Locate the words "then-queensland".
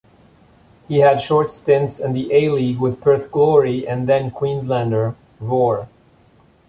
4.09-5.13